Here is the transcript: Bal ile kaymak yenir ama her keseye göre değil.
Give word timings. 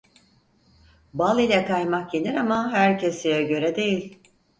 Bal 1.13 1.39
ile 1.39 1.65
kaymak 1.65 2.13
yenir 2.13 2.35
ama 2.35 2.71
her 2.71 2.99
keseye 2.99 3.43
göre 3.43 3.75
değil. 3.75 4.19